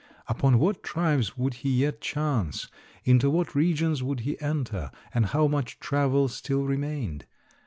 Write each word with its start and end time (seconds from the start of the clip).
Upon 0.27 0.57
what 0.57 0.81
tribes 0.81 1.37
would 1.37 1.53
he 1.61 1.69
yet 1.81 2.01
chance, 2.01 2.69
into 3.03 3.29
what 3.29 3.53
regions 3.53 4.01
would 4.01 4.21
he 4.21 4.41
enter, 4.41 4.89
and 5.13 5.27
how 5.27 5.47
much 5.47 5.77
travel 5.79 6.27
still 6.27 6.63
remained? 6.63 7.27